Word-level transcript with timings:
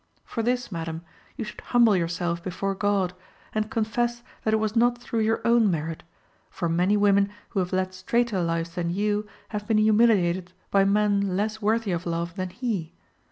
For 0.25 0.41
this, 0.41 0.71
madam, 0.71 1.03
you 1.37 1.45
should 1.45 1.61
humble 1.61 1.95
yourself 1.95 2.41
before 2.43 2.73
God, 2.73 3.13
and 3.53 3.69
confess 3.69 4.23
that 4.43 4.51
it 4.51 4.57
was 4.57 4.75
not 4.75 4.97
through 4.97 5.19
your 5.19 5.41
own 5.45 5.69
merit, 5.69 6.01
for 6.49 6.67
many 6.67 6.97
women 6.97 7.29
who 7.49 7.59
have 7.59 7.71
led 7.71 7.93
straighter 7.93 8.41
lives 8.41 8.73
than 8.73 8.89
you 8.89 9.27
have 9.49 9.67
been 9.67 9.77
humiliated 9.77 10.53
by 10.71 10.85
men 10.85 11.37
less 11.37 11.61
worthy 11.61 11.91
of 11.91 12.07
love 12.07 12.35
than 12.35 12.49
he. 12.49 12.95